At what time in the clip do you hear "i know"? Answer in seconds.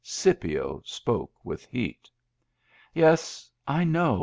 3.67-4.19